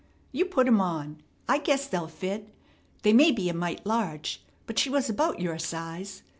[0.31, 1.21] You put 'em on.
[1.47, 2.49] I guess they'll fit.
[3.03, 6.23] They may be a mite large, but she was about your size.